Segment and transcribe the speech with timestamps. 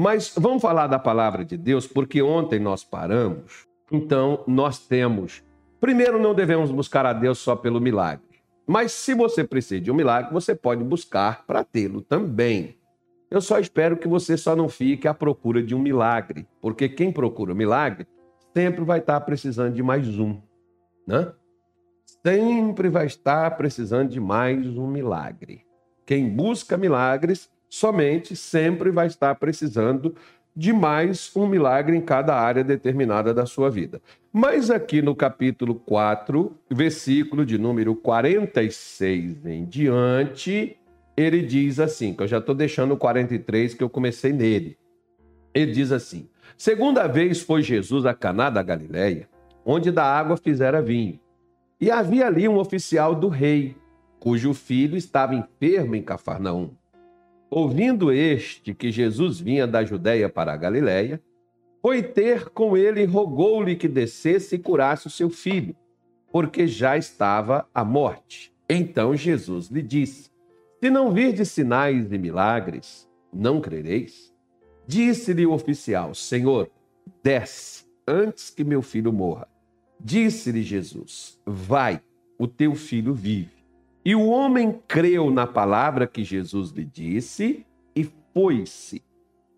[0.00, 3.68] Mas vamos falar da palavra de Deus, porque ontem nós paramos.
[3.92, 5.44] Então, nós temos.
[5.78, 8.24] Primeiro, não devemos buscar a Deus só pelo milagre.
[8.66, 12.78] Mas se você precisa de um milagre, você pode buscar para tê-lo também.
[13.30, 17.12] Eu só espero que você só não fique à procura de um milagre, porque quem
[17.12, 18.06] procura o milagre
[18.54, 20.40] sempre vai estar precisando de mais um,
[21.06, 21.30] né?
[22.24, 25.66] Sempre vai estar precisando de mais um milagre.
[26.06, 30.14] Quem busca milagres somente sempre vai estar precisando
[30.54, 34.02] de mais um milagre em cada área determinada da sua vida.
[34.32, 40.76] Mas aqui no capítulo 4, versículo de número 46 em diante,
[41.16, 44.76] ele diz assim, que eu já estou deixando o 43 que eu comecei nele.
[45.54, 49.28] Ele diz assim: Segunda vez foi Jesus a Caná da Galileia,
[49.64, 51.18] onde da água fizera vinho.
[51.80, 53.76] E havia ali um oficial do rei,
[54.18, 56.70] cujo filho estava enfermo em Cafarnaum.
[57.50, 61.20] Ouvindo este que Jesus vinha da Judéia para a Galiléia,
[61.82, 65.74] foi ter com ele e rogou-lhe que descesse e curasse o seu filho,
[66.30, 68.52] porque já estava à morte.
[68.68, 70.30] Então Jesus lhe disse:
[70.80, 74.32] Se não virdes sinais e milagres, não crereis?
[74.86, 76.70] Disse-lhe o oficial: Senhor,
[77.20, 79.48] desce antes que meu filho morra.
[79.98, 82.00] Disse-lhe Jesus: Vai,
[82.38, 83.59] o teu filho vive.
[84.04, 89.02] E o homem creu na palavra que Jesus lhe disse e foi-se.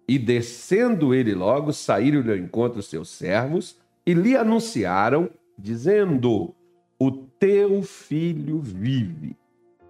[0.08, 6.54] E descendo ele logo, saíram-lhe ao encontro seus servos e lhe anunciaram, dizendo:
[6.98, 9.36] O teu filho vive.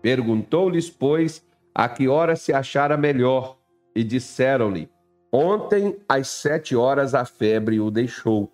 [0.02, 1.42] Perguntou-lhes, pois,
[1.74, 3.56] a que hora se achara melhor,
[3.96, 4.88] e disseram-lhe:
[5.32, 8.52] Ontem, às sete horas, a febre o deixou.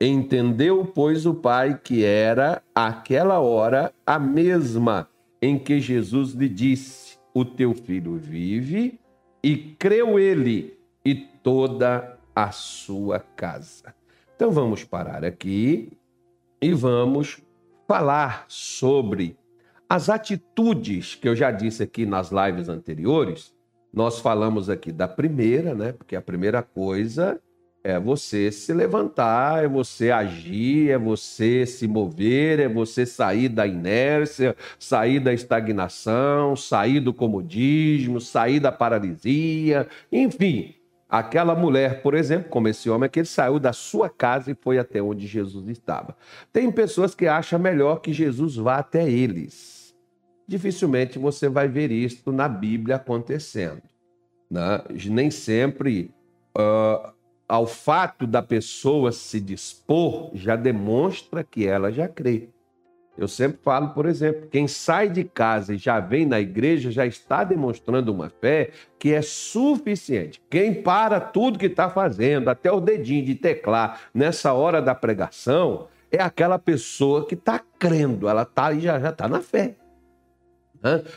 [0.00, 5.08] Entendeu, pois, o pai que era aquela hora a mesma
[5.40, 8.98] em que Jesus lhe disse: O teu filho vive,
[9.42, 13.94] e creu ele e toda a sua casa.
[14.34, 15.92] Então vamos parar aqui
[16.60, 17.42] e vamos
[17.86, 19.36] falar sobre
[19.88, 23.54] as atitudes que eu já disse aqui nas lives anteriores.
[23.92, 25.92] Nós falamos aqui da primeira, né?
[25.92, 27.40] Porque a primeira coisa
[27.84, 33.66] é você se levantar, é você agir, é você se mover, é você sair da
[33.66, 40.74] inércia, sair da estagnação, sair do comodismo, sair da paralisia, enfim.
[41.10, 44.78] Aquela mulher, por exemplo, como esse homem que ele saiu da sua casa e foi
[44.78, 46.16] até onde Jesus estava.
[46.50, 49.94] Tem pessoas que acham melhor que Jesus vá até eles.
[50.48, 53.82] Dificilmente você vai ver isso na Bíblia acontecendo.
[54.50, 54.82] Né?
[55.10, 56.10] Nem sempre
[56.58, 57.12] uh,
[57.48, 62.48] ao fato da pessoa se dispor, já demonstra que ela já crê.
[63.16, 67.06] Eu sempre falo, por exemplo, quem sai de casa e já vem na igreja já
[67.06, 70.42] está demonstrando uma fé que é suficiente.
[70.50, 75.86] Quem para tudo que está fazendo, até o dedinho de teclar nessa hora da pregação,
[76.10, 79.76] é aquela pessoa que está crendo, ela e já está na fé.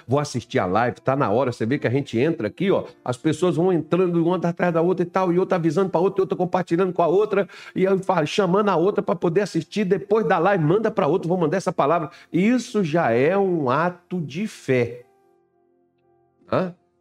[0.07, 1.51] Vou assistir a live, tá na hora.
[1.51, 4.81] Você vê que a gente entra aqui, ó, as pessoas vão entrando uma atrás da
[4.81, 7.83] outra e tal, e outra avisando para outra, e outra compartilhando com a outra, e
[7.83, 9.83] eu falo, chamando a outra para poder assistir.
[9.83, 12.09] Depois da live, manda para outra, vou mandar essa palavra.
[12.31, 15.03] Isso já é um ato de fé.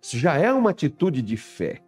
[0.00, 1.80] Isso já é uma atitude de fé.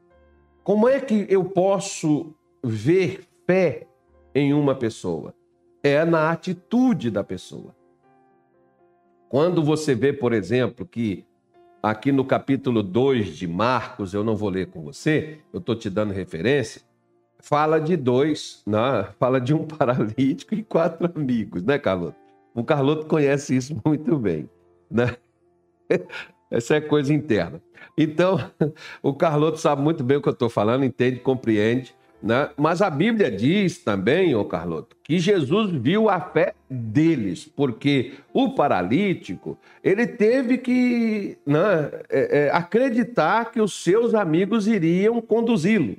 [0.62, 3.86] Como é que eu posso ver fé
[4.34, 5.34] em uma pessoa?
[5.82, 7.74] É na atitude da pessoa.
[9.28, 11.24] Quando você vê, por exemplo, que
[11.82, 15.90] aqui no capítulo 2 de Marcos, eu não vou ler com você, eu estou te
[15.90, 16.82] dando referência,
[17.38, 19.08] fala de dois, né?
[19.18, 22.16] fala de um paralítico e quatro amigos, né, Carloto?
[22.54, 24.48] O Carloto conhece isso muito bem,
[24.90, 25.16] né?
[26.50, 27.60] Essa é coisa interna.
[27.96, 28.38] Então,
[29.02, 31.94] o Carloto sabe muito bem o que eu estou falando, entende, compreende.
[32.20, 32.50] Né?
[32.56, 38.54] Mas a Bíblia diz também, ô Carloto, que Jesus viu a fé deles, porque o
[38.54, 45.96] paralítico ele teve que né, é, é, acreditar que os seus amigos iriam conduzi-lo.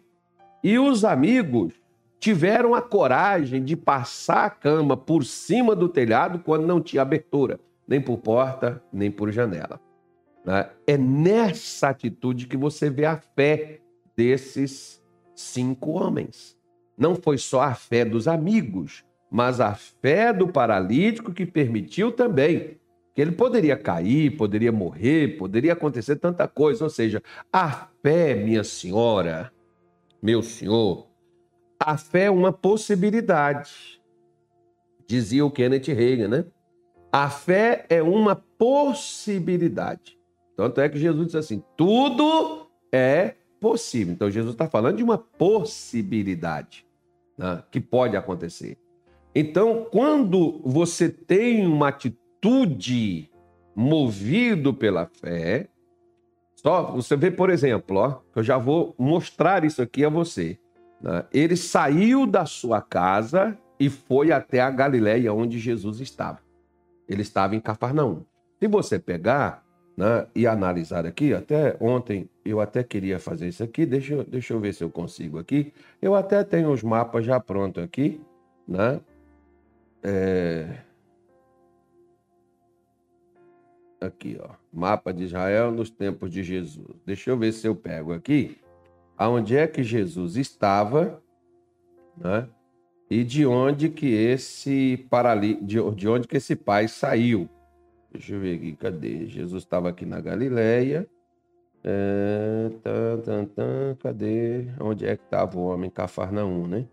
[0.61, 1.73] E os amigos
[2.19, 7.61] tiveram a coragem de passar a cama por cima do telhado quando não tinha abertura,
[7.87, 9.79] nem por porta, nem por janela.
[10.45, 10.69] Né?
[10.85, 13.79] É nessa atitude que você vê a fé
[14.17, 14.98] desses
[15.39, 16.57] cinco homens.
[16.97, 22.77] Não foi só a fé dos amigos, mas a fé do paralítico que permitiu também
[23.15, 26.83] que ele poderia cair, poderia morrer, poderia acontecer tanta coisa.
[26.83, 27.21] Ou seja,
[27.51, 29.51] a fé, minha senhora,
[30.21, 31.07] meu senhor,
[31.79, 34.01] a fé é uma possibilidade.
[35.07, 36.45] Dizia o Kenneth Reagan, né?
[37.11, 40.19] A fé é uma possibilidade.
[40.55, 44.13] Tanto é que Jesus disse assim: tudo é possível.
[44.13, 46.85] Então, Jesus está falando de uma possibilidade
[47.37, 48.77] né, que pode acontecer.
[49.33, 53.29] Então, quando você tem uma atitude
[53.75, 55.69] movido pela fé,
[56.55, 60.59] só você vê, por exemplo, ó, eu já vou mostrar isso aqui a você.
[61.01, 61.23] Né?
[61.31, 66.39] Ele saiu da sua casa e foi até a Galiléia onde Jesus estava.
[67.07, 68.25] Ele estava em Cafarnaum.
[68.59, 69.63] Se você pegar
[69.99, 74.59] né, e analisar aqui, até ontem eu até queria fazer isso aqui, deixa, deixa eu
[74.61, 75.73] ver se eu consigo aqui.
[76.01, 78.21] Eu até tenho os mapas já prontos aqui,
[78.65, 79.01] né?
[80.01, 80.77] É...
[83.99, 86.95] Aqui, ó, mapa de Israel nos tempos de Jesus.
[87.05, 88.57] Deixa eu ver se eu pego aqui
[89.17, 91.21] aonde é que Jesus estava,
[92.15, 92.47] né?
[93.09, 95.55] E de onde que esse parali...
[95.55, 97.49] de onde que esse pai saiu.
[98.11, 99.25] Deixa eu ver aqui, cadê?
[99.27, 101.07] Jesus estava aqui na Galileia.
[101.83, 104.67] É, tan, tan, tan, cadê?
[104.79, 105.89] Onde é que estava o homem?
[105.89, 106.87] Cafarnaum, né?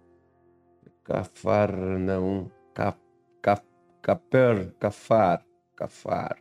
[1.05, 2.49] Cafarnaum.
[2.75, 2.99] Cap,
[3.43, 3.65] cap,
[4.03, 5.45] caper, cafar.
[5.75, 6.37] Cafar.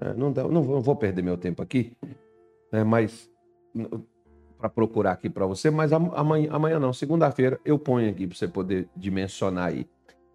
[0.00, 1.96] É, não, dá, não, vou, não vou perder meu tempo aqui,
[2.70, 3.30] né, mas
[4.58, 8.48] para procurar aqui para você, mas amanhã, amanhã não, segunda-feira eu ponho aqui para você
[8.48, 9.86] poder dimensionar aí.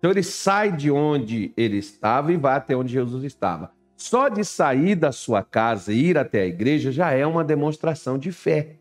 [0.01, 3.71] Então ele sai de onde ele estava e vai até onde Jesus estava.
[3.95, 8.17] Só de sair da sua casa e ir até a igreja já é uma demonstração
[8.17, 8.77] de fé.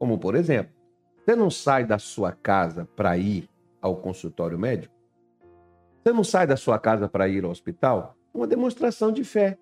[0.00, 0.72] Como, por exemplo,
[1.16, 3.48] você não sai da sua casa para ir
[3.80, 4.92] ao consultório médico?
[6.02, 8.16] Você não sai da sua casa para ir ao hospital?
[8.34, 9.56] Uma demonstração de fé.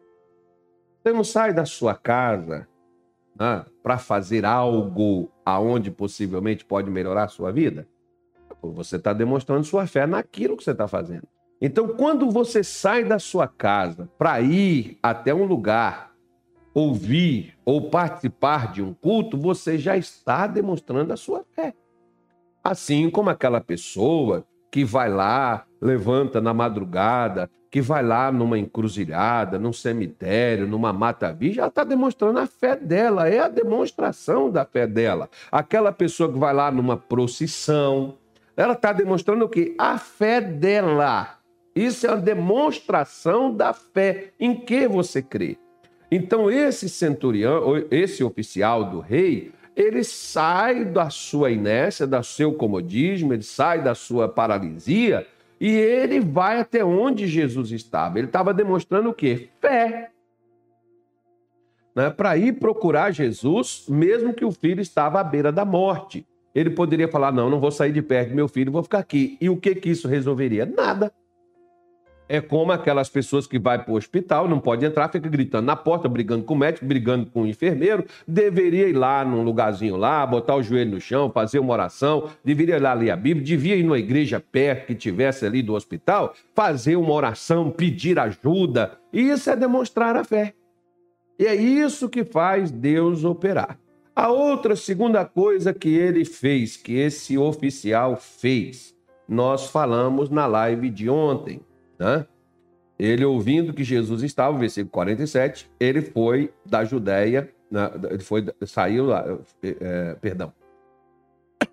[1.02, 2.66] Você não sai da sua casa
[3.38, 7.86] né, para fazer algo aonde possivelmente pode melhorar a sua vida?
[8.62, 11.26] Você está demonstrando sua fé naquilo que você está fazendo.
[11.60, 16.10] Então, quando você sai da sua casa para ir até um lugar,
[16.72, 21.74] ouvir ou participar de um culto, você já está demonstrando a sua fé.
[22.62, 29.58] Assim como aquela pessoa que vai lá, levanta na madrugada, que vai lá numa encruzilhada,
[29.58, 34.64] num cemitério, numa mata virgem, ela está demonstrando a fé dela, é a demonstração da
[34.64, 35.28] fé dela.
[35.52, 38.16] Aquela pessoa que vai lá numa procissão,
[38.60, 39.74] ela está demonstrando o quê?
[39.78, 41.38] A fé dela.
[41.74, 45.56] Isso é uma demonstração da fé em que você crê.
[46.10, 53.32] Então, esse centurião, esse oficial do rei, ele sai da sua inércia, do seu comodismo,
[53.32, 55.26] ele sai da sua paralisia
[55.58, 58.18] e ele vai até onde Jesus estava.
[58.18, 59.48] Ele estava demonstrando o quê?
[59.58, 60.10] Fé.
[61.94, 62.10] Né?
[62.10, 66.26] Para ir procurar Jesus, mesmo que o filho estava à beira da morte.
[66.54, 69.36] Ele poderia falar: Não, não vou sair de perto do meu filho, vou ficar aqui.
[69.40, 70.66] E o que, que isso resolveria?
[70.66, 71.12] Nada.
[72.32, 75.74] É como aquelas pessoas que vai para o hospital, não pode entrar, fica gritando na
[75.74, 78.04] porta, brigando com o médico, brigando com o enfermeiro.
[78.26, 82.76] Deveria ir lá num lugarzinho lá, botar o joelho no chão, fazer uma oração, deveria
[82.76, 86.32] ir lá ler a Bíblia, devia ir numa igreja perto que tivesse ali do hospital,
[86.54, 88.92] fazer uma oração, pedir ajuda.
[89.12, 90.54] Isso é demonstrar a fé.
[91.36, 93.76] E é isso que faz Deus operar.
[94.20, 98.94] A outra segunda coisa que ele fez, que esse oficial fez,
[99.26, 101.62] nós falamos na live de ontem.
[101.98, 102.26] Né?
[102.98, 107.90] Ele ouvindo que Jesus estava, versículo 47, ele foi da Judéia, né?
[108.10, 109.24] ele foi, saiu lá,
[109.62, 110.52] é, perdão.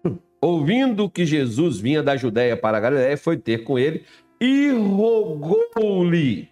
[0.40, 4.06] Ouvindo que Jesus vinha da Judéia para a Galiléia, foi ter com ele
[4.40, 6.48] e rogou-lhe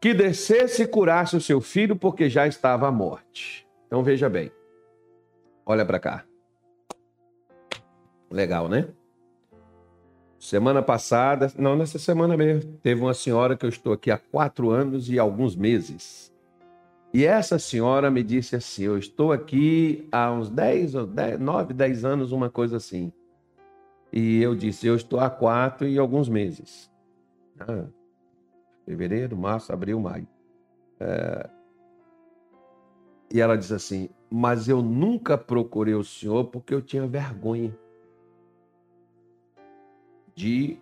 [0.00, 3.66] que descesse e curasse o seu filho, porque já estava à morte.
[3.86, 4.52] Então veja bem.
[5.66, 6.24] Olha para cá.
[8.30, 8.88] Legal, né?
[10.38, 14.70] Semana passada, não nessa semana mesmo, teve uma senhora que eu estou aqui há quatro
[14.70, 16.32] anos e alguns meses.
[17.12, 21.74] E essa senhora me disse assim: Eu estou aqui há uns 10 ou 10, 9,
[21.74, 23.12] 10 anos, uma coisa assim.
[24.12, 26.90] E eu disse: Eu estou há quatro e alguns meses.
[27.58, 27.86] Ah,
[28.88, 30.26] fevereiro, março, abril, maio.
[30.98, 31.50] É...
[33.30, 37.76] E ela diz assim: Mas eu nunca procurei o senhor porque eu tinha vergonha
[40.34, 40.78] de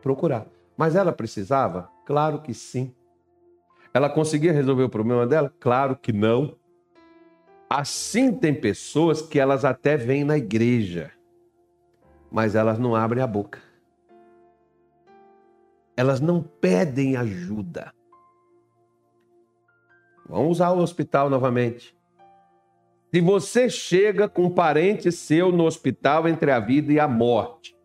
[0.00, 0.46] procurar.
[0.76, 1.90] Mas ela precisava?
[2.06, 2.94] Claro que sim.
[3.92, 5.52] Ela conseguia resolver o problema dela?
[5.58, 6.56] Claro que não.
[7.68, 11.10] Assim tem pessoas que elas até vêm na igreja,
[12.30, 13.67] mas elas não abrem a boca.
[15.98, 17.92] Elas não pedem ajuda.
[20.28, 21.92] Vamos usar o hospital novamente.
[23.12, 27.76] Se você chega com um parente seu no hospital entre a vida e a morte,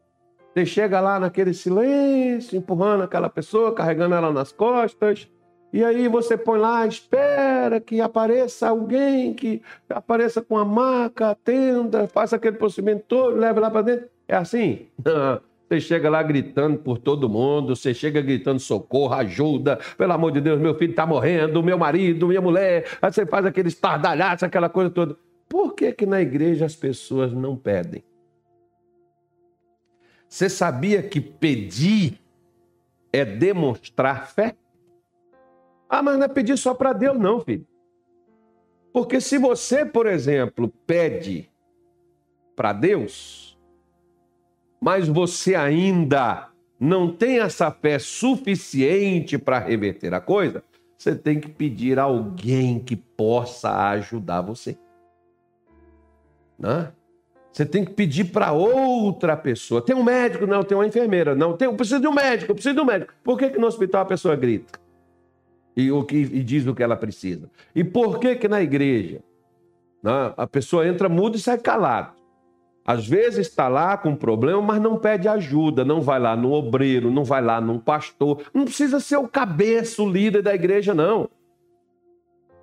[0.54, 5.28] você chega lá naquele silêncio, empurrando aquela pessoa, carregando ela nas costas,
[5.74, 11.36] E aí você põe lá, espera que apareça alguém, que apareça com a maca, a
[11.36, 14.08] tenda, faça aquele procedimento todo, leva lá para dentro.
[14.28, 14.88] É assim?
[15.74, 20.40] Você chega lá gritando por todo mundo, você chega gritando socorro, ajuda, pelo amor de
[20.40, 22.86] Deus, meu filho está morrendo, meu marido, minha mulher.
[23.02, 25.18] Aí você faz aquele estardalhaço, aquela coisa toda.
[25.50, 28.04] Por que, que na igreja as pessoas não pedem?
[30.30, 32.20] Você sabia que pedir
[33.12, 34.56] é demonstrar fé?
[35.90, 37.66] Ah, mas não é pedir só para Deus, não, filho.
[38.92, 41.50] Porque se você, por exemplo, pede
[42.56, 43.43] para Deus,
[44.84, 50.62] mas você ainda não tem essa fé suficiente para reverter a coisa,
[50.98, 54.78] você tem que pedir alguém que possa ajudar você.
[56.60, 56.92] Né?
[57.50, 59.82] Você tem que pedir para outra pessoa.
[59.82, 60.46] Tem um médico?
[60.46, 61.34] Não, tem uma enfermeira.
[61.34, 63.14] Não, tem, eu preciso de um médico, eu preciso de um médico.
[63.24, 64.78] Por que, que no hospital a pessoa grita?
[65.78, 67.50] E, o que, e diz o que ela precisa.
[67.74, 69.22] E por que que na igreja
[70.04, 72.23] né, a pessoa entra muda e sai calado?
[72.86, 77.10] Às vezes está lá com problema, mas não pede ajuda, não vai lá no obreiro,
[77.10, 78.44] não vai lá num pastor.
[78.54, 81.30] Não precisa ser o cabeça, o líder da igreja, não.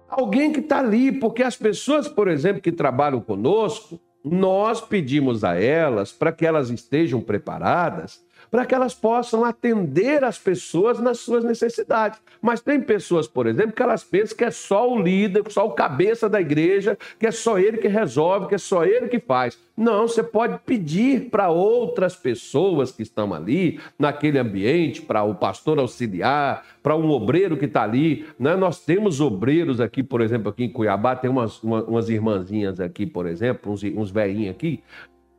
[0.09, 5.55] Alguém que está ali, porque as pessoas, por exemplo, que trabalham conosco, nós pedimos a
[5.55, 11.45] elas para que elas estejam preparadas para que elas possam atender as pessoas nas suas
[11.45, 12.21] necessidades.
[12.43, 15.73] Mas tem pessoas, por exemplo, que elas pensam que é só o líder, só o
[15.73, 19.59] cabeça da igreja, que é só ele que resolve, que é só ele que faz.
[19.77, 25.79] Não, você pode pedir para outras pessoas que estão ali, naquele ambiente, para o pastor
[25.79, 28.27] auxiliar, para um obreiro que está ali.
[28.39, 28.57] Né?
[28.57, 33.07] Nós temos obreiros aqui, por exemplo, aqui em Cuiabá, tem umas, uma, umas irmãzinhas aqui,
[33.07, 34.83] por exemplo, uns, uns velhinhos aqui.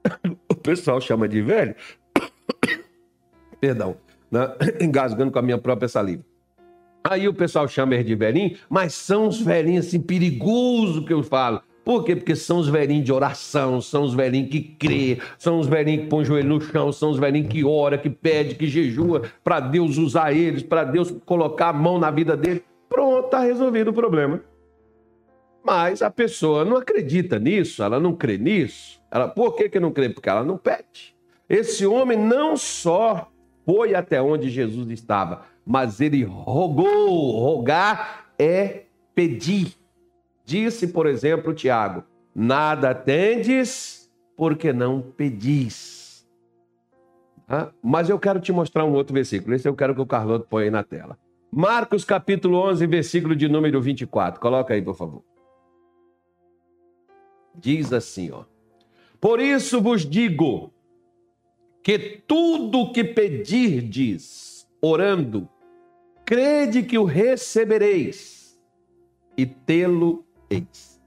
[0.49, 1.75] O pessoal chama de velho,
[3.61, 3.95] perdão,
[4.29, 4.51] né?
[4.81, 6.23] engasgando com a minha própria saliva.
[7.03, 11.23] Aí o pessoal chama eles de velhinho, mas são os velhinhos assim perigosos que eu
[11.23, 11.61] falo.
[11.83, 12.15] Por quê?
[12.15, 16.09] Porque são os velhinhos de oração, são os velhinhos que crê, são os velhinhos que
[16.09, 19.59] põem o joelho no chão, são os velhinhos que ora, que pede, que jejua, para
[19.59, 22.61] Deus usar eles, para Deus colocar a mão na vida deles.
[22.87, 24.41] Pronto, está resolvido o problema.
[25.63, 29.01] Mas a pessoa não acredita nisso, ela não crê nisso.
[29.09, 30.09] Ela, por que, que não crê?
[30.09, 31.15] Porque ela não pede.
[31.49, 33.30] Esse homem não só
[33.65, 37.31] foi até onde Jesus estava, mas ele rogou.
[37.39, 39.75] Rogar é pedir.
[40.45, 42.03] Disse, por exemplo, Tiago:
[42.33, 46.27] Nada tendes, porque não pedis.
[47.47, 49.53] Ah, mas eu quero te mostrar um outro versículo.
[49.53, 51.17] Esse eu quero que o Carloto ponha aí na tela.
[51.51, 54.39] Marcos capítulo 11, versículo de número 24.
[54.39, 55.21] Coloca aí, por favor.
[57.53, 58.45] Diz assim, ó.
[59.19, 60.71] Por isso vos digo,
[61.83, 65.49] que tudo o que pedirdes, orando,
[66.25, 68.59] crede que o recebereis
[69.37, 71.01] e tê-lo eis.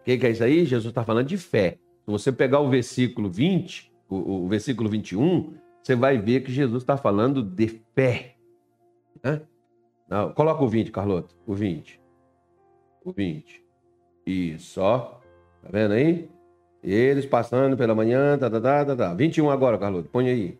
[0.00, 0.64] O que, que, é isso aí?
[0.64, 1.78] Jesus está falando de fé.
[2.04, 6.82] Se você pegar o versículo 20, o, o versículo 21, você vai ver que Jesus
[6.82, 8.36] está falando de fé.
[9.22, 9.40] Né?
[10.08, 11.36] Não, coloca o 20, Carloto.
[11.46, 12.00] O 20.
[13.04, 13.64] O 20.
[14.26, 14.98] Isso, ó.
[15.62, 16.28] Tá vendo aí?
[16.82, 19.14] Eles passando pela manhã, tá, tá, tá, tá, tá.
[19.14, 20.58] 21 agora, Carloto, põe aí.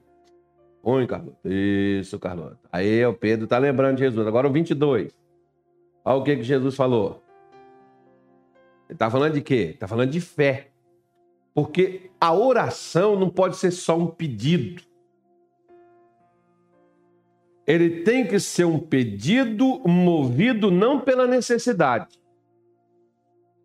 [0.82, 1.36] Põe, Carloto.
[1.44, 2.58] Isso, Carloto.
[2.70, 4.26] Aí o Pedro tá lembrando de Jesus.
[4.26, 5.12] Agora o 22.
[6.04, 7.22] Olha o que, que Jesus falou.
[8.88, 9.76] Ele tá falando de quê?
[9.78, 10.68] Tá falando de fé.
[11.54, 14.82] Porque a oração não pode ser só um pedido.
[17.66, 22.20] Ele tem que ser um pedido movido não pela necessidade.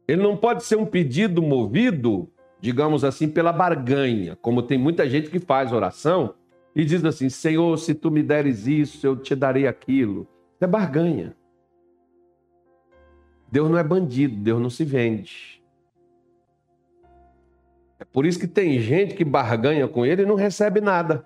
[0.08, 5.30] Ele não pode ser um pedido movido digamos assim, pela barganha, como tem muita gente
[5.30, 6.34] que faz oração
[6.76, 10.28] e diz assim: Senhor, se tu me deres isso, eu te darei aquilo.
[10.56, 11.36] Isso é barganha.
[13.52, 15.64] Deus não é bandido, Deus não se vende.
[18.00, 21.26] É por isso que tem gente que barganha com ele e não recebe nada.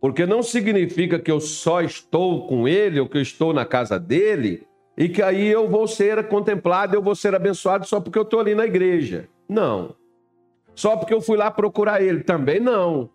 [0.00, 3.98] Porque não significa que eu só estou com ele ou que eu estou na casa
[3.98, 4.66] dele
[4.96, 8.40] e que aí eu vou ser contemplado, eu vou ser abençoado só porque eu estou
[8.40, 9.28] ali na igreja.
[9.48, 9.94] Não.
[10.74, 12.60] Só porque eu fui lá procurar ele também?
[12.60, 13.10] Não.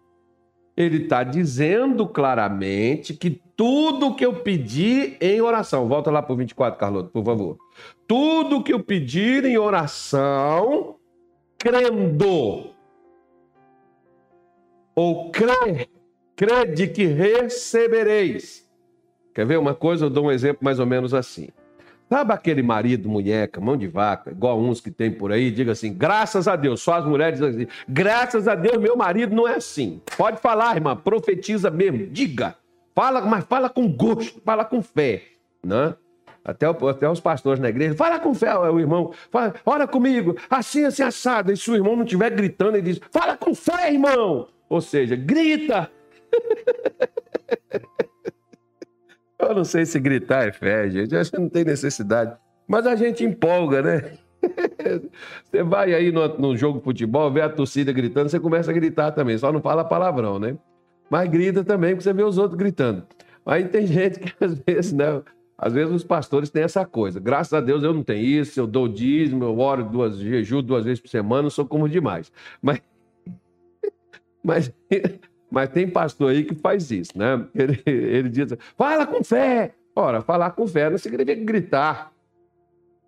[0.76, 6.38] Ele está dizendo claramente que tudo que eu pedi em oração, volta lá para o
[6.38, 7.58] 24, Carloto, por favor.
[8.08, 10.96] Tudo que eu pedir em oração,
[11.58, 12.70] crendo,
[14.96, 15.90] ou crê,
[16.36, 18.66] crede que recebereis.
[19.34, 20.06] Quer ver uma coisa?
[20.06, 21.50] Eu dou um exemplo mais ou menos assim.
[22.10, 25.94] Sabe aquele marido, munheca, mão de vaca, igual uns que tem por aí, diga assim,
[25.94, 29.56] graças a Deus, só as mulheres dizem assim, graças a Deus, meu marido não é
[29.56, 30.02] assim.
[30.18, 32.56] Pode falar, irmã, profetiza mesmo, diga.
[32.96, 35.22] Fala, mas fala com gosto, fala com fé,
[35.64, 35.94] né?
[36.44, 40.86] Até, até os pastores na igreja, fala com fé, o irmão, fala, ora comigo, assim,
[40.86, 41.52] assim, assado.
[41.52, 44.48] E se o irmão não estiver gritando, ele diz, fala com fé, irmão.
[44.68, 45.92] Ou seja, grita.
[49.40, 51.14] Eu não sei se gritar é fé, gente.
[51.14, 52.36] Eu acho que não tem necessidade.
[52.68, 54.12] Mas a gente empolga, né?
[55.44, 58.74] Você vai aí no, no jogo de futebol, vê a torcida gritando, você começa a
[58.74, 59.38] gritar também.
[59.38, 60.58] Só não fala palavrão, né?
[61.10, 63.06] Mas grita também, porque você vê os outros gritando.
[63.46, 65.22] Aí tem gente que às vezes, né?
[65.58, 67.20] Às vezes os pastores têm essa coisa.
[67.20, 70.86] Graças a Deus eu não tenho isso, eu dou dízimo, eu oro duas, jejum duas
[70.86, 72.32] vezes por semana, não sou como demais.
[72.62, 72.82] Mas,
[74.44, 74.72] mas,
[75.50, 77.46] mas tem pastor aí que faz isso, né?
[77.56, 79.74] Ele, ele diz, fala com fé.
[79.96, 82.12] Ora, falar com fé não significa gritar.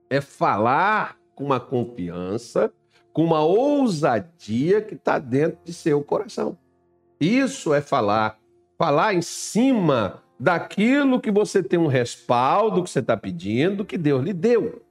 [0.10, 2.74] É falar com uma confiança,
[3.14, 6.58] com uma ousadia que está dentro de seu coração.
[7.20, 8.38] Isso é falar.
[8.78, 14.24] Falar em cima daquilo que você tem um respaldo que você está pedindo, que Deus
[14.24, 14.82] lhe deu,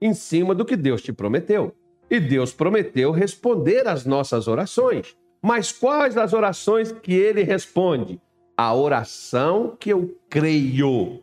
[0.00, 1.74] em cima do que Deus te prometeu.
[2.08, 5.16] E Deus prometeu responder às nossas orações.
[5.44, 8.18] Mas quais as orações que ele responde?
[8.56, 11.22] A oração que eu creio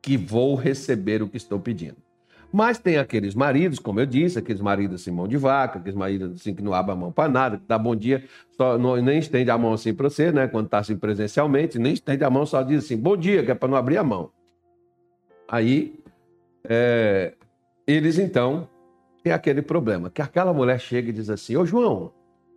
[0.00, 1.96] que vou receber o que estou pedindo.
[2.52, 6.40] Mas tem aqueles maridos, como eu disse, aqueles maridos assim, mão de vaca, aqueles maridos
[6.40, 8.22] assim que não abrem a mão para nada, que dá bom dia,
[8.56, 10.46] só, não, nem estende a mão assim para você, né?
[10.46, 13.54] Quando está assim presencialmente, nem estende a mão, só diz assim, bom dia, que é
[13.56, 14.30] para não abrir a mão.
[15.48, 15.98] Aí,
[16.62, 17.34] é,
[17.88, 18.68] eles então
[19.20, 22.12] têm aquele problema, que aquela mulher chega e diz assim, ô João,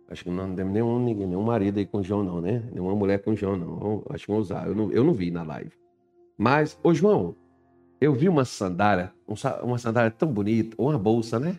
[0.08, 2.62] acho que não tem nenhum, nenhum marido aí com João não, né?
[2.72, 5.42] Nenhuma mulher com João não, acho que vão usar, eu não, eu não vi na
[5.42, 5.72] live.
[6.36, 7.36] Mas, ô João,
[8.00, 9.12] eu vi uma sandália,
[9.62, 11.58] uma sandália tão bonita, uma bolsa, né?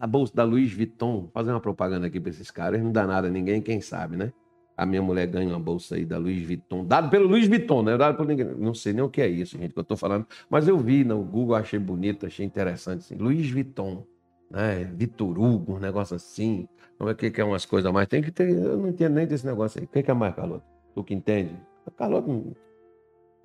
[0.00, 3.28] A bolsa da Louis Vuitton, fazer uma propaganda aqui para esses caras, não dá nada
[3.28, 4.32] a ninguém, quem sabe, né?
[4.76, 7.96] A minha mulher ganha uma bolsa aí da Louis Vuitton, dado pelo Louis Vuitton, né?
[7.96, 8.46] Dado por ninguém.
[8.56, 11.04] Não sei nem o que é isso, gente, que eu tô falando, mas eu vi
[11.04, 13.16] no Google, achei bonito, achei interessante, assim.
[13.16, 14.06] Louis Vuitton,
[14.50, 14.84] né?
[14.94, 16.68] Vitor Hugo, um negócio assim.
[16.98, 18.08] Como é que é umas coisas mais?
[18.08, 19.86] Tem que ter, eu não entendo nem desse negócio aí.
[19.86, 20.64] O que é mais, Carlota?
[20.94, 21.56] Tu que entende?
[21.96, 22.28] Carlota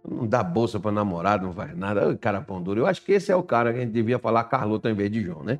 [0.10, 2.16] não dá bolsa para namorado, não faz nada.
[2.18, 2.82] Cara pão duro.
[2.82, 5.12] Eu acho que esse é o cara que a gente devia falar Carlota em vez
[5.12, 5.60] de João, né?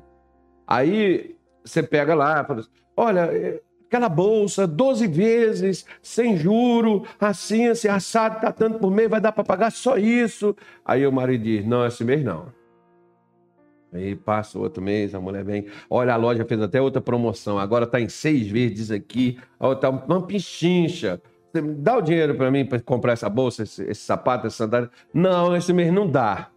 [0.66, 7.68] Aí você pega lá fala assim, olha, é, aquela bolsa, 12 vezes, sem juro, assim,
[7.68, 10.56] assim, assado, tá tanto por mês, vai dar para pagar só isso.
[10.84, 12.52] Aí o marido diz, não, esse mês não.
[13.94, 17.86] Aí passa outro mês, a mulher vem, olha, a loja fez até outra promoção, agora
[17.86, 19.38] tá em seis vezes, aqui,
[19.80, 21.22] tá uma pichincha
[21.62, 24.90] dá o dinheiro para mim para comprar essa bolsa, esse, esse sapato, essa sandália.
[25.12, 26.48] Não, esse mês não dá.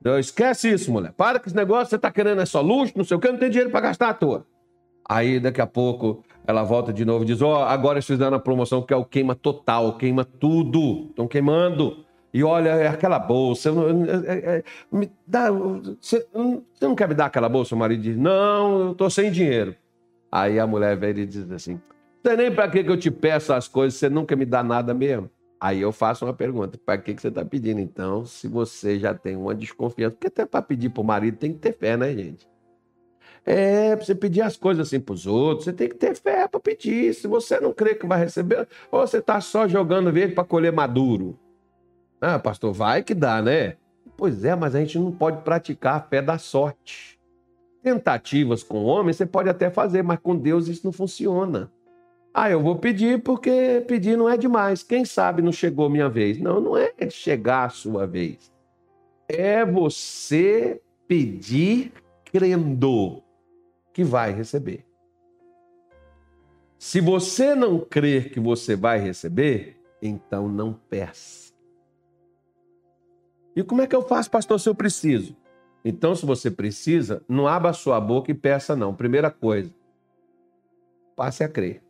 [0.00, 1.12] Então, esquece isso, mulher.
[1.12, 3.38] Para com esse negócio, você tá querendo é só luxo, não sei o que, não
[3.38, 4.44] tem dinheiro para gastar à toa.
[5.08, 8.36] Aí, daqui a pouco, ela volta de novo e diz: Ó, oh, agora eles fizeram
[8.36, 11.06] a promoção que é o queima total, queima tudo.
[11.10, 12.04] Estão queimando.
[12.32, 13.70] E olha, é aquela bolsa.
[14.26, 17.74] É, me dá, você, você, não quer me dar aquela bolsa?
[17.74, 19.76] O marido diz: Não, eu tô sem dinheiro.
[20.30, 21.78] Aí a mulher vem e diz assim:
[22.24, 25.28] sei nem para que, eu te peço as coisas, você nunca me dá nada mesmo.
[25.60, 29.12] Aí eu faço uma pergunta: para que, que você está pedindo então, se você já
[29.12, 30.12] tem uma desconfiança?
[30.12, 32.50] Porque até para pedir para o marido tem que ter fé, né, gente?
[33.44, 36.48] É, para você pedir as coisas assim para os outros, você tem que ter fé
[36.48, 37.12] para pedir.
[37.12, 40.72] Se você não crê que vai receber, ou você está só jogando verde para colher
[40.72, 41.38] maduro.
[42.24, 43.74] Ah, pastor, vai que dá, né?
[44.16, 47.18] Pois é, mas a gente não pode praticar a fé da sorte.
[47.82, 51.68] Tentativas com homem você pode até fazer, mas com Deus isso não funciona.
[52.32, 54.84] Ah, eu vou pedir porque pedir não é demais.
[54.84, 56.38] Quem sabe não chegou minha vez?
[56.38, 58.52] Não, não é chegar a sua vez.
[59.28, 61.92] É você pedir
[62.24, 63.20] crendo
[63.92, 64.86] que vai receber.
[66.78, 71.41] Se você não crer que você vai receber, então não peça.
[73.54, 75.36] E como é que eu faço, pastor, se eu preciso?
[75.84, 78.94] Então, se você precisa, não abra a sua boca e peça, não.
[78.94, 79.72] Primeira coisa,
[81.16, 81.82] passe a crer.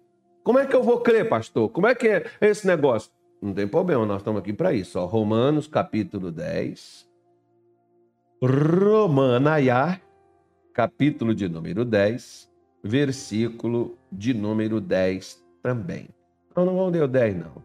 [0.43, 1.69] Como é que eu vou crer, pastor?
[1.69, 3.13] Como é que é esse negócio?
[3.41, 4.99] Não tem problema, nós estamos aqui para isso.
[4.99, 5.05] Ó.
[5.05, 7.09] Romanos capítulo 10.
[8.43, 10.01] Romanaiá,
[10.73, 12.51] capítulo de número 10,
[12.83, 16.09] versículo de número 10 também.
[16.57, 17.63] Não, não vamos ler o 10, não.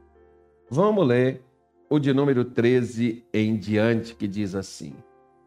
[0.69, 1.43] Vamos ler
[1.89, 4.93] o de número 13 em diante, que diz assim: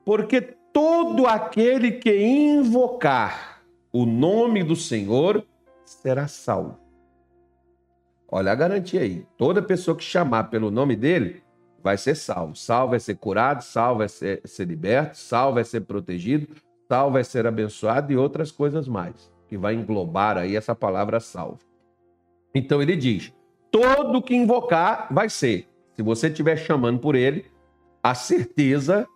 [0.04, 5.44] Porque todo aquele que invocar o nome do Senhor
[5.84, 6.78] será salvo.
[8.30, 9.26] Olha a garantia aí.
[9.36, 11.42] Toda pessoa que chamar pelo nome dele
[11.82, 12.54] vai ser salvo.
[12.54, 16.48] Salvo é ser curado, salvo é ser, ser liberto, salvo é ser protegido,
[16.88, 21.58] salvo é ser abençoado e outras coisas mais, que vai englobar aí essa palavra salvo.
[22.54, 23.32] Então ele diz:
[23.70, 25.69] todo que invocar vai ser.
[26.00, 27.44] Se você estiver chamando por ele,
[28.02, 29.06] a certeza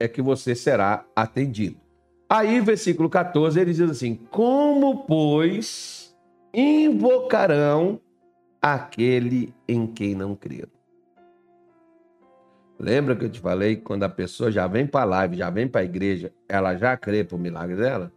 [0.00, 1.76] é que você será atendido.
[2.26, 6.16] Aí, versículo 14, ele diz assim: Como, pois,
[6.54, 8.00] invocarão
[8.62, 10.70] aquele em quem não creram?
[12.78, 15.50] Lembra que eu te falei que quando a pessoa já vem para a live, já
[15.50, 18.10] vem para a igreja, ela já crê o milagre dela?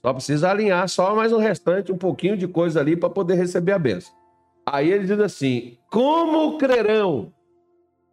[0.00, 3.72] Só precisa alinhar só mais um restante, um pouquinho de coisa ali para poder receber
[3.72, 4.23] a benção.
[4.66, 7.32] Aí ele diz assim: Como crerão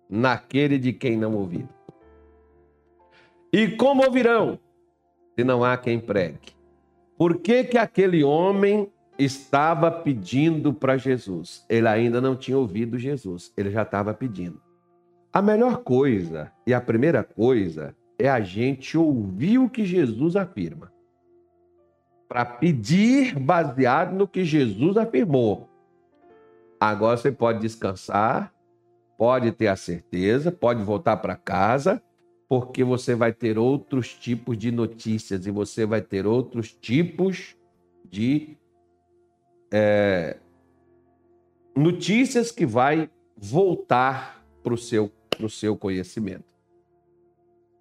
[0.10, 1.70] naquele de quem não ouviram?
[3.54, 4.60] E como ouvirão
[5.38, 6.56] se não há quem pregue?
[7.18, 11.66] Por que, que aquele homem estava pedindo para Jesus?
[11.70, 14.62] Ele ainda não tinha ouvido Jesus, ele já estava pedindo.
[15.32, 20.92] A melhor coisa e a primeira coisa é a gente ouvir o que Jesus afirma
[22.28, 25.70] para pedir baseado no que Jesus afirmou.
[26.82, 28.52] Agora você pode descansar,
[29.18, 32.02] pode ter a certeza, pode voltar para casa,
[32.50, 37.56] porque você vai ter outros tipos de notícias e você vai ter outros tipos
[38.10, 38.58] de
[39.72, 40.38] é,
[41.76, 45.12] notícias que vai voltar para o seu,
[45.48, 46.52] seu conhecimento.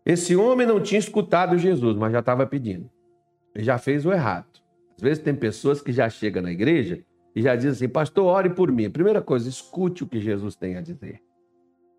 [0.04, 2.90] Esse homem não tinha escutado Jesus, mas já estava pedindo
[3.56, 4.60] já fez o errado.
[4.96, 7.02] Às vezes tem pessoas que já chegam na igreja
[7.34, 8.90] e já dizem assim, pastor, ore por mim.
[8.90, 11.22] Primeira coisa, escute o que Jesus tem a dizer.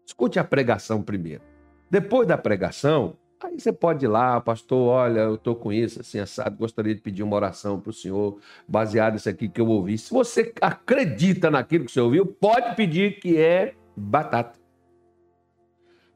[0.06, 1.42] Escute a pregação primeiro.
[1.90, 6.20] Depois da pregação, aí você pode ir lá, pastor, olha, eu estou com isso, assim,
[6.20, 9.98] assado, gostaria de pedir uma oração para o senhor, baseado nisso aqui que eu ouvi.
[9.98, 14.60] Se você acredita naquilo que você ouviu, pode pedir que é batata.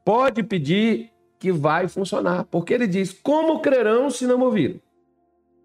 [0.04, 4.80] Pode pedir que vai funcionar, porque ele diz, como crerão se não ouviram?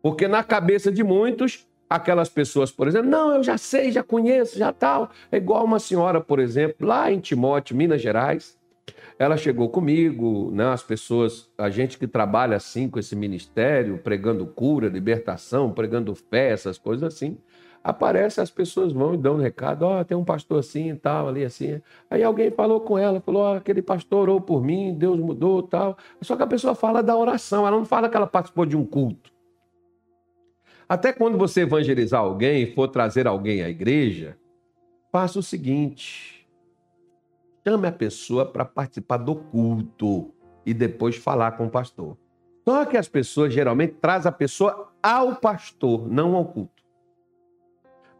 [0.02, 4.58] Porque na cabeça de muitos, aquelas pessoas, por exemplo, não, eu já sei, já conheço,
[4.58, 5.10] já tal.
[5.30, 8.58] É igual uma senhora, por exemplo, lá em Timóteo, Minas Gerais.
[9.20, 14.48] Ela chegou comigo, né, as pessoas, a gente que trabalha assim com esse ministério, pregando
[14.48, 17.38] cura, libertação, pregando fé, essas coisas assim.
[17.84, 20.96] Aparece, as pessoas vão e dão um recado, ó, oh, tem um pastor assim e
[20.96, 21.82] tal, ali assim.
[22.10, 25.98] Aí alguém falou com ela, falou, oh, aquele pastor orou por mim, Deus mudou tal.
[26.22, 28.86] Só que a pessoa fala da oração, ela não fala que ela participou de um
[28.86, 29.31] culto.
[30.92, 34.38] Até quando você evangelizar alguém, for trazer alguém à igreja,
[35.10, 36.46] faça o seguinte:
[37.66, 40.34] chame a pessoa para participar do culto
[40.66, 42.18] e depois falar com o pastor.
[42.68, 46.71] Só que as pessoas geralmente trazem a pessoa ao pastor, não ao culto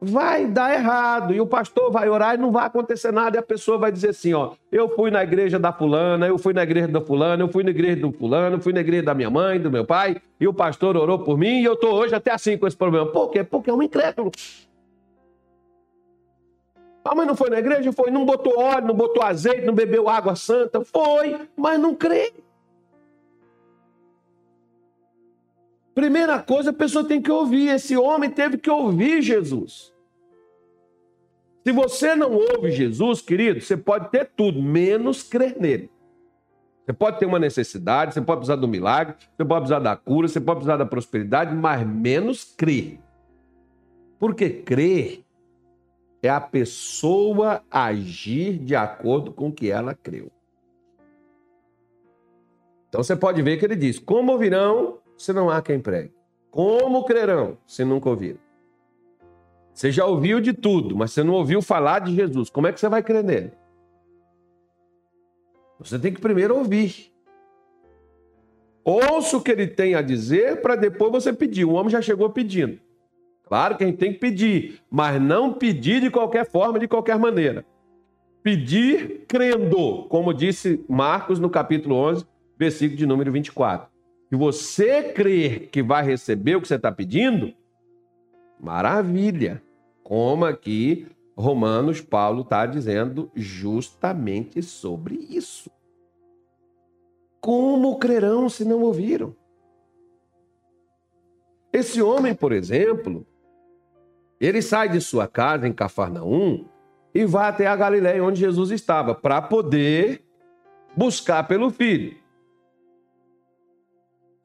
[0.02, 1.34] vai dar errado.
[1.34, 3.38] E o pastor vai orar e não vai acontecer nada.
[3.38, 6.54] E a pessoa vai dizer assim: ó, eu fui na igreja da fulana, eu fui
[6.54, 9.30] na igreja da fulana, eu fui na igreja do fulano, fui na igreja da minha
[9.30, 12.32] mãe, do meu pai, e o pastor orou por mim, e eu estou hoje até
[12.32, 13.06] assim com esse problema.
[13.06, 13.44] Por quê?
[13.44, 14.32] Porque é um incrédulo.
[17.04, 17.92] Ah, mas não foi na igreja?
[17.92, 18.10] Foi.
[18.10, 20.84] Não botou óleo, não botou azeite, não bebeu água santa?
[20.84, 22.34] Foi, mas não crê.
[25.94, 27.68] Primeira coisa, a pessoa tem que ouvir.
[27.68, 29.91] Esse homem teve que ouvir Jesus.
[31.64, 35.92] Se você não ouve Jesus, querido, você pode ter tudo, menos crer nele.
[36.84, 40.28] Você pode ter uma necessidade, você pode precisar do milagre, você pode precisar da cura,
[40.28, 43.00] você pode precisar da prosperidade, mas menos crer.
[44.20, 45.24] Porque crer
[46.24, 50.32] é a pessoa agir de acordo com o que ela creu.
[52.90, 56.14] Então você pode ver que ele diz: Como ouvirão se não há quem pregue?
[56.50, 58.40] Como crerão se nunca ouviram?
[59.74, 62.50] Você já ouviu de tudo, mas você não ouviu falar de Jesus.
[62.50, 63.52] Como é que você vai crer nele?
[65.80, 67.12] Você tem que primeiro ouvir.
[68.84, 71.66] Ouça o que ele tem a dizer para depois você pedir.
[71.66, 72.80] O homem já chegou pedindo.
[73.46, 77.20] Claro que a gente tem que pedir, mas não pedir de qualquer forma, de qualquer
[77.20, 77.66] maneira.
[78.42, 82.26] Pedir crendo, como disse Marcos no capítulo 11,
[82.58, 83.90] versículo de número 24.
[84.30, 87.54] Se você crer que vai receber o que você está pedindo,
[88.62, 89.62] Maravilha!
[90.04, 95.72] Como aqui Romanos, Paulo está dizendo justamente sobre isso.
[97.40, 99.36] Como crerão se não ouviram?
[101.74, 103.26] Esse homem, por exemplo,
[104.40, 106.66] ele sai de sua casa em Cafarnaum
[107.16, 110.24] e vai até a Galiléia onde Jesus estava, para poder
[110.96, 112.21] buscar pelo filho.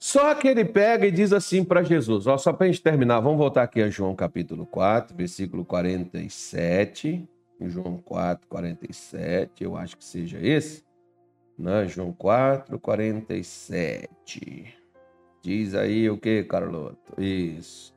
[0.07, 3.19] Só que ele pega e diz assim para Jesus, ó, só para a gente terminar,
[3.19, 7.29] vamos voltar aqui a João capítulo 4, versículo 47.
[7.63, 10.85] João 4, 47, eu acho que seja esse.
[11.59, 11.89] Né?
[11.89, 14.09] João 4, 47.
[15.43, 17.21] Diz aí o que, Carloto?
[17.21, 17.93] Isso.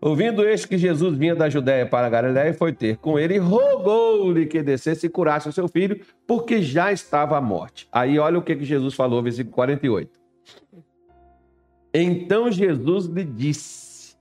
[0.00, 3.38] Ouvindo este que Jesus vinha da Judéia para a Galiléia, foi ter com ele e
[3.38, 7.86] rogou-lhe que descesse e curasse o seu filho, porque já estava à morte.
[7.92, 10.20] Aí olha o que, que Jesus falou, versículo 48.
[11.92, 14.16] Então Jesus lhe disse: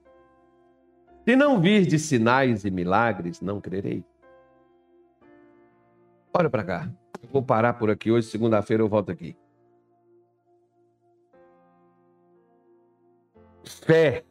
[1.25, 4.03] Se não de sinais e milagres, não crerei.
[6.33, 6.91] Olha para cá.
[7.21, 9.35] Eu vou parar por aqui hoje, segunda-feira eu volto aqui.
[13.63, 14.25] Fé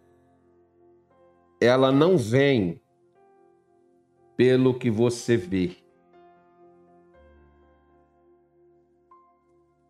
[1.60, 2.80] ela não vem
[4.34, 5.76] pelo que você vê.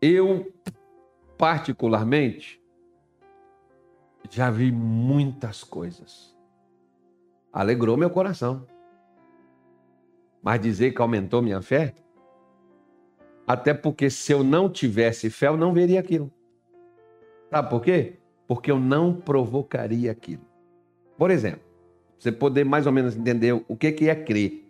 [0.01, 0.51] Eu,
[1.37, 2.60] particularmente,
[4.31, 6.33] já vi muitas coisas.
[7.51, 8.65] Alegrou meu coração.
[10.41, 11.93] Mas dizer que aumentou minha fé?
[13.45, 16.31] Até porque se eu não tivesse fé, eu não veria aquilo.
[17.49, 18.19] Sabe por quê?
[18.47, 20.45] Porque eu não provocaria aquilo.
[21.17, 21.61] Por exemplo,
[22.17, 24.65] você poder mais ou menos entender o que, é crer.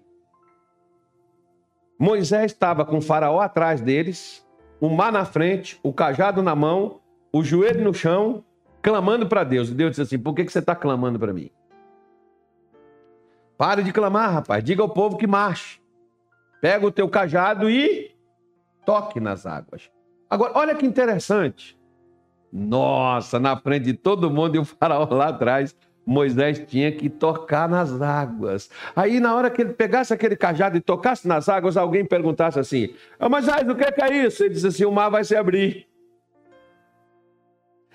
[2.00, 4.44] Moisés estava com o faraó atrás deles,
[4.80, 7.00] o mar na frente, o cajado na mão,
[7.32, 8.44] o joelho no chão,
[8.82, 9.70] clamando para Deus.
[9.70, 11.50] E Deus disse assim: Por que, que você está clamando para mim?
[13.58, 14.64] Pare de clamar, rapaz.
[14.64, 15.80] Diga ao povo que marche.
[16.60, 18.16] Pega o teu cajado e
[18.86, 19.92] toque nas águas.
[20.30, 21.80] Agora, olha que interessante.
[22.52, 25.76] Nossa, na frente de todo mundo e o faraó lá atrás.
[26.04, 28.70] Moisés tinha que tocar nas águas.
[28.96, 32.96] Aí, na hora que ele pegasse aquele cajado e tocasse nas águas, alguém perguntasse assim:
[33.20, 34.44] ah, Moisés, o que é isso?
[34.44, 35.91] Ele disse assim: o mar vai se abrir.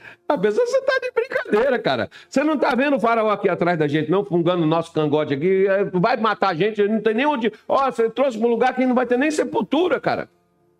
[0.29, 2.11] A pessoa, você está de brincadeira, cara.
[2.29, 5.35] Você não está vendo o faraó aqui atrás da gente, não, fungando o nosso cangote
[5.35, 5.67] aqui.
[5.67, 7.53] É, vai matar a gente, não tem nem onde.
[7.69, 10.29] Ó, oh, você trouxe para um lugar que não vai ter nem sepultura, cara.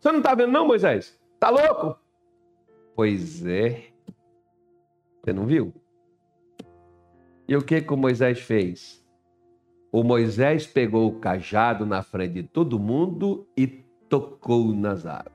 [0.01, 1.19] Você não está vendo, não, Moisés?
[1.39, 1.99] Tá louco?
[2.95, 3.85] Pois é.
[5.23, 5.73] Você não viu?
[7.49, 9.05] E o que, que o Moisés fez?
[9.93, 13.67] O Moisés pegou o cajado na frente de todo mundo e
[14.09, 15.35] tocou nas águas.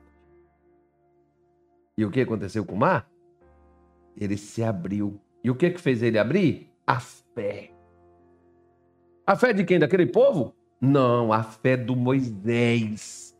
[1.96, 3.10] E o que aconteceu com o mar?
[4.16, 5.20] Ele se abriu.
[5.42, 6.70] E o que, que fez ele abrir?
[6.86, 7.70] A fé.
[9.26, 9.78] A fé de quem?
[9.78, 10.54] Daquele povo?
[10.80, 13.36] Não, a fé do Moisés.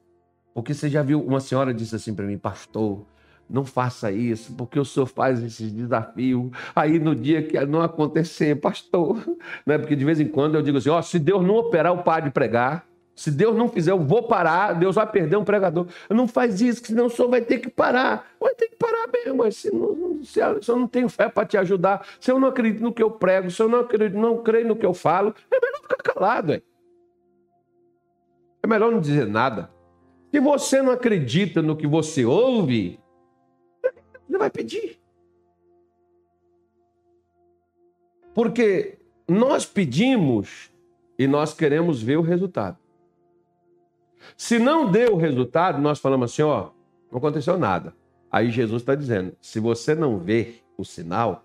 [0.54, 3.04] Porque você já viu, uma senhora disse assim para mim, pastor,
[3.48, 6.50] não faça isso, porque o senhor faz esses desafios.
[6.74, 9.22] Aí no dia que não acontecer, pastor,
[9.66, 9.76] né?
[9.78, 12.30] porque de vez em quando eu digo assim: ó, se Deus não operar, paro de
[12.30, 12.86] pregar.
[13.22, 15.86] Se Deus não fizer, eu vou parar, Deus vai perder um pregador.
[16.10, 18.34] Não faz isso, senão o senhor vai ter que parar.
[18.40, 21.56] Vai ter que parar mesmo, mas se, não, se, eu não tenho fé para te
[21.56, 24.66] ajudar, se eu não acredito no que eu prego, se eu não acredito, não creio
[24.66, 26.52] no que eu falo, é melhor ficar calado.
[26.54, 26.62] É,
[28.60, 29.70] é melhor não dizer nada.
[30.32, 32.98] Se você não acredita no que você ouve,
[34.28, 34.98] você vai pedir.
[38.34, 40.72] Porque nós pedimos
[41.16, 42.81] e nós queremos ver o resultado.
[44.36, 46.70] Se não deu o resultado, nós falamos assim: ó,
[47.10, 47.94] não aconteceu nada.
[48.30, 51.44] Aí Jesus está dizendo: se você não vê o sinal,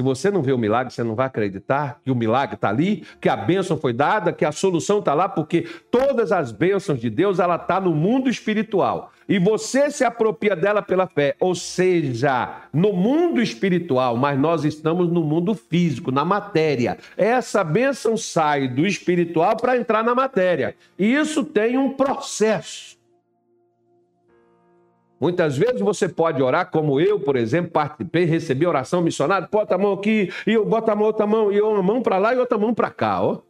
[0.00, 3.04] se você não vê o milagre, você não vai acreditar que o milagre está ali,
[3.20, 7.10] que a bênção foi dada, que a solução está lá, porque todas as bênçãos de
[7.10, 9.12] Deus ela está no mundo espiritual.
[9.28, 15.12] E você se apropria dela pela fé, ou seja, no mundo espiritual, mas nós estamos
[15.12, 16.96] no mundo físico, na matéria.
[17.14, 20.74] Essa bênção sai do espiritual para entrar na matéria.
[20.98, 22.99] E isso tem um processo.
[25.20, 29.78] Muitas vezes você pode orar, como eu, por exemplo, participei, recebi oração missionária, bota a
[29.78, 32.38] mão aqui, e eu boto a mão, outra mão, e uma mão para lá e
[32.38, 33.49] outra mão para cá, ó.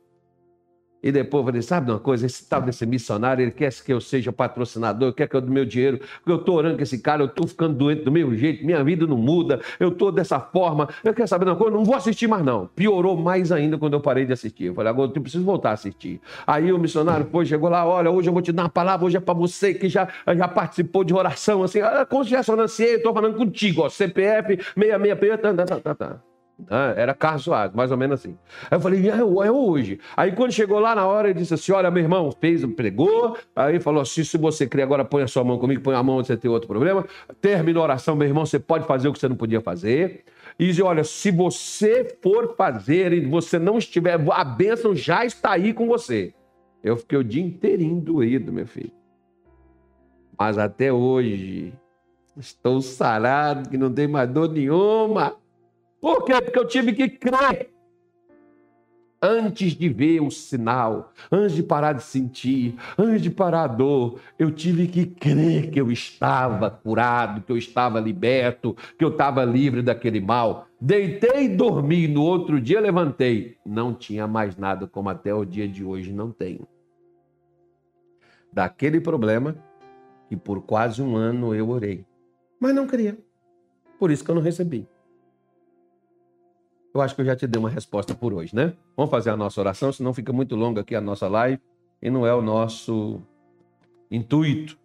[1.02, 2.26] E depois eu falei, sabe uma coisa?
[2.26, 5.64] Esse tal desse missionário, ele quer que eu seja patrocinador, quer que eu dê meu
[5.64, 8.64] dinheiro, porque eu estou orando com esse cara, eu estou ficando doente do mesmo jeito,
[8.64, 10.88] minha vida não muda, eu estou dessa forma.
[11.02, 12.66] Eu quero saber uma coisa, não vou assistir mais não.
[12.66, 14.64] Piorou mais ainda quando eu parei de assistir.
[14.64, 16.20] Eu falei, agora eu preciso voltar a assistir.
[16.46, 19.16] Aí o missionário foi, chegou lá, olha, hoje eu vou te dar uma palavra, hoje
[19.16, 23.36] é para você que já, já participou de oração, assim, ah, se ressonância, estou falando
[23.36, 26.29] contigo, ó, CPF 66, tá, tá, tá, tá.
[26.96, 28.36] Era Carlos Soares, mais ou menos assim.
[28.70, 29.98] Aí eu falei, é, é hoje.
[30.16, 33.36] Aí quando chegou lá na hora, ele disse assim: Olha, meu irmão, fez, pregou.
[33.54, 36.18] Aí falou assim: se você crê, agora põe a sua mão comigo, põe a mão
[36.18, 37.04] onde você tem outro problema.
[37.40, 40.24] Terminou a oração, meu irmão, você pode fazer o que você não podia fazer.
[40.58, 45.52] E diz: Olha, se você for fazer e você não estiver, a bênção já está
[45.52, 46.34] aí com você.
[46.82, 48.92] Eu fiquei o dia inteirinho doído, meu filho.
[50.38, 51.74] Mas até hoje,
[52.36, 55.36] estou sarado, que não tem mais dor nenhuma.
[56.00, 56.40] Por quê?
[56.40, 57.70] Porque eu tive que crer.
[59.22, 64.18] Antes de ver o sinal, antes de parar de sentir, antes de parar a dor,
[64.38, 69.44] eu tive que crer que eu estava curado, que eu estava liberto, que eu estava
[69.44, 70.68] livre daquele mal.
[70.80, 73.58] Deitei e dormi, no outro dia levantei.
[73.66, 76.66] Não tinha mais nada, como até o dia de hoje não tenho.
[78.50, 79.54] Daquele problema
[80.30, 82.06] que por quase um ano eu orei,
[82.58, 83.18] mas não queria.
[83.98, 84.88] Por isso que eu não recebi.
[86.92, 88.72] Eu acho que eu já te dei uma resposta por hoje, né?
[88.96, 91.60] Vamos fazer a nossa oração, senão fica muito longa aqui a nossa live
[92.02, 93.20] e não é o nosso
[94.10, 94.76] intuito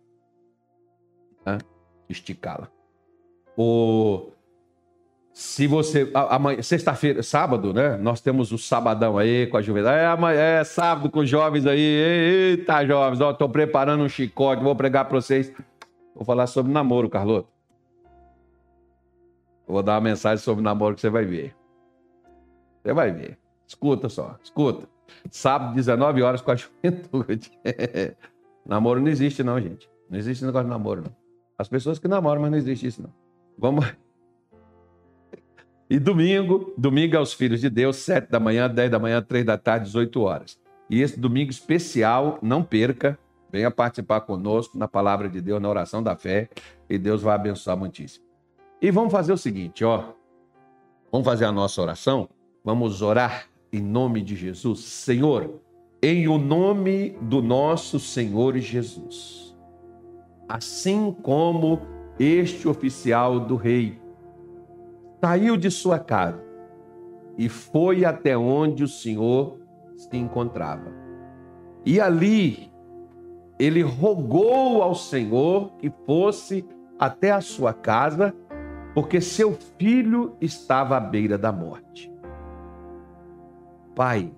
[1.46, 1.60] tá?
[2.10, 2.68] esticá-la.
[3.56, 4.32] O...
[5.32, 6.10] Se você.
[6.14, 7.98] Amanhã, sexta-feira, sábado, né?
[7.98, 9.94] Nós temos o sabadão aí com a juventude.
[9.94, 11.80] É, amanhã, é sábado com os jovens aí.
[11.80, 15.52] Eita, jovens, ó, tô preparando um chicote, vou pregar para vocês.
[16.16, 17.50] Vou falar sobre namoro, Carloto.
[19.68, 21.54] Vou dar uma mensagem sobre namoro que você vai ver.
[22.86, 23.36] Você vai ver.
[23.68, 24.88] Escuta só, escuta.
[25.32, 27.52] Sábado, 19 horas com a juventude.
[28.64, 29.90] namoro não existe, não, gente.
[30.08, 31.16] Não existe negócio de namoro, não.
[31.58, 33.12] As pessoas que namoram, mas não existe isso, não.
[33.58, 33.92] Vamos.
[35.90, 39.58] E domingo, domingo aos filhos de Deus, 7 da manhã, 10 da manhã, 3 da
[39.58, 40.60] tarde, 18 horas.
[40.88, 43.18] E esse domingo especial, não perca,
[43.52, 46.50] venha participar conosco na palavra de Deus, na oração da fé,
[46.88, 48.24] e Deus vai abençoar muitíssimo.
[48.80, 50.14] E vamos fazer o seguinte, ó.
[51.12, 52.30] Vamos fazer a nossa oração
[52.66, 54.80] Vamos orar em nome de Jesus.
[54.80, 55.62] Senhor,
[56.02, 59.56] em o nome do nosso Senhor Jesus,
[60.50, 61.80] assim como
[62.20, 64.02] este oficial do rei
[65.24, 66.44] saiu de sua casa
[67.38, 69.60] e foi até onde o Senhor
[69.96, 70.92] se encontrava.
[71.86, 72.72] E ali
[73.60, 76.66] ele rogou ao Senhor que fosse
[76.98, 78.34] até a sua casa,
[78.96, 82.15] porque seu filho estava à beira da morte.
[83.96, 84.30] Pai,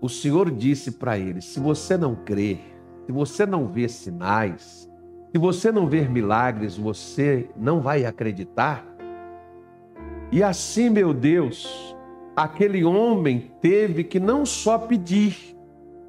[0.00, 2.60] o Senhor disse para ele: se você não crer,
[3.04, 4.88] se você não ver sinais,
[5.32, 8.86] se você não ver milagres, você não vai acreditar.
[10.30, 11.96] E assim, meu Deus,
[12.36, 15.56] aquele homem teve que não só pedir,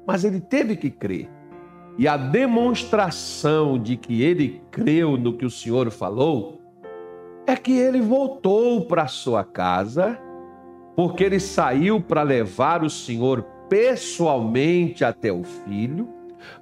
[0.06, 1.28] mas ele teve que crer.
[1.98, 6.60] E a demonstração de que ele creu no que o Senhor falou
[7.46, 10.18] é que ele voltou para sua casa
[10.96, 16.08] porque ele saiu para levar o Senhor pessoalmente até o filho,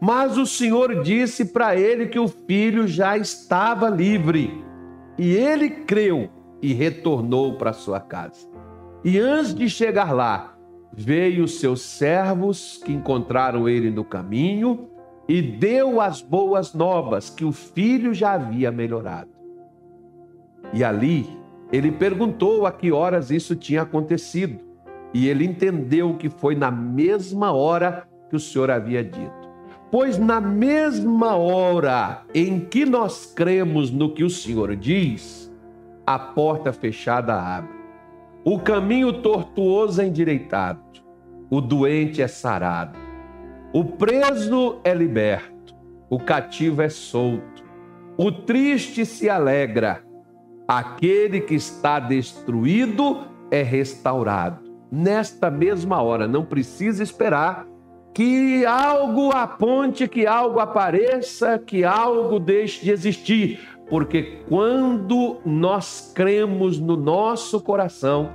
[0.00, 4.64] mas o Senhor disse para ele que o filho já estava livre.
[5.18, 6.30] E ele creu
[6.62, 8.48] e retornou para sua casa.
[9.04, 10.56] E antes de chegar lá,
[10.92, 14.88] veio os seus servos que encontraram ele no caminho
[15.28, 19.30] e deu as boas novas que o filho já havia melhorado.
[20.72, 21.41] E ali
[21.72, 24.60] ele perguntou a que horas isso tinha acontecido.
[25.14, 29.50] E ele entendeu que foi na mesma hora que o Senhor havia dito.
[29.90, 35.52] Pois na mesma hora em que nós cremos no que o Senhor diz,
[36.06, 37.76] a porta fechada abre,
[38.44, 40.80] o caminho tortuoso é endireitado,
[41.50, 42.98] o doente é sarado,
[43.72, 45.74] o preso é liberto,
[46.08, 47.62] o cativo é solto,
[48.16, 50.02] o triste se alegra
[50.78, 54.62] aquele que está destruído é restaurado.
[54.90, 57.66] Nesta mesma hora, não precisa esperar
[58.14, 66.78] que algo aponte, que algo apareça, que algo deixe de existir, porque quando nós cremos
[66.78, 68.30] no nosso coração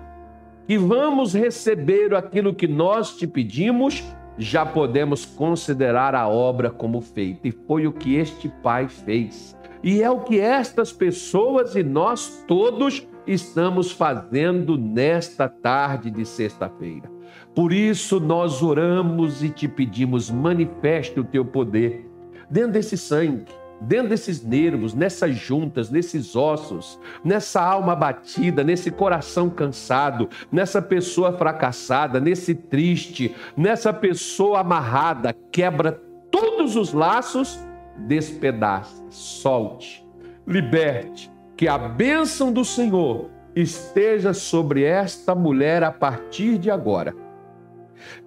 [0.67, 4.03] que vamos receber aquilo que nós te pedimos,
[4.37, 7.47] já podemos considerar a obra como feita.
[7.47, 9.56] E foi o que este pai fez.
[9.83, 17.11] E é o que estas pessoas e nós todos estamos fazendo nesta tarde de sexta-feira.
[17.53, 22.09] Por isso nós oramos e te pedimos, manifeste o teu poder
[22.49, 23.45] dentro desse sangue,
[23.81, 31.33] dentro desses nervos, nessas juntas, nesses ossos, nessa alma batida, nesse coração cansado, nessa pessoa
[31.33, 35.91] fracassada, nesse triste, nessa pessoa amarrada, quebra
[36.31, 37.59] todos os laços
[37.99, 40.05] despedace, solte,
[40.45, 47.13] liberte, que a bênção do Senhor esteja sobre esta mulher a partir de agora.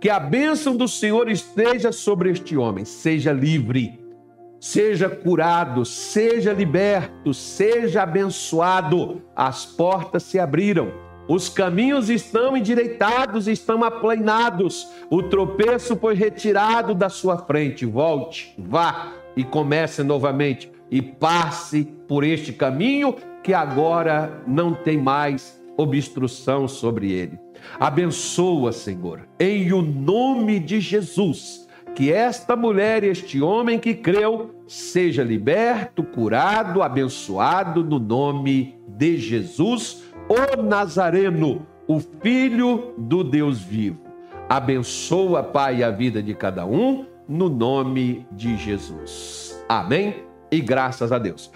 [0.00, 4.00] Que a bênção do Senhor esteja sobre este homem, seja livre,
[4.58, 9.22] seja curado, seja liberto, seja abençoado.
[9.34, 10.92] As portas se abriram,
[11.28, 17.86] os caminhos estão endireitados, estão aplainados, o tropeço foi retirado da sua frente.
[17.86, 25.60] Volte, vá, e comece novamente e passe por este caminho que agora não tem mais
[25.76, 27.38] obstrução sobre ele.
[27.78, 35.22] Abençoa, Senhor, em o nome de Jesus, que esta mulher este homem que creu seja
[35.22, 44.00] liberto, curado, abençoado no nome de Jesus, o Nazareno, o Filho do Deus vivo.
[44.48, 49.56] Abençoa, Pai, a vida de cada um, no nome de Jesus.
[49.68, 50.24] Amém?
[50.50, 51.50] E graças a Deus.